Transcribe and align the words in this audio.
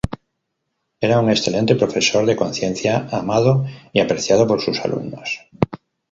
Era 0.99 1.19
un 1.19 1.29
excelente 1.29 1.75
profesor, 1.75 2.25
de 2.25 2.35
conciencia, 2.35 3.07
amado 3.11 3.67
y 3.93 3.99
apreciado 3.99 4.47
por 4.47 4.59
sus 4.59 4.79
alumnos. 4.79 5.41